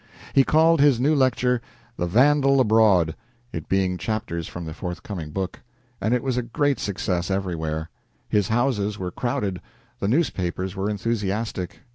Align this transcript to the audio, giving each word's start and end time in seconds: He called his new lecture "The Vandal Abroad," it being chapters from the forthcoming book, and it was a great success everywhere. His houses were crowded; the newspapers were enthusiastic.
He 0.33 0.43
called 0.43 0.81
his 0.81 0.99
new 0.99 1.13
lecture 1.13 1.61
"The 1.95 2.07
Vandal 2.07 2.59
Abroad," 2.59 3.15
it 3.53 3.69
being 3.69 3.99
chapters 3.99 4.47
from 4.47 4.65
the 4.65 4.73
forthcoming 4.73 5.29
book, 5.29 5.59
and 6.01 6.11
it 6.11 6.23
was 6.23 6.37
a 6.37 6.41
great 6.41 6.79
success 6.79 7.29
everywhere. 7.29 7.91
His 8.27 8.47
houses 8.47 8.97
were 8.97 9.11
crowded; 9.11 9.61
the 9.99 10.07
newspapers 10.07 10.75
were 10.75 10.89
enthusiastic. 10.89 11.81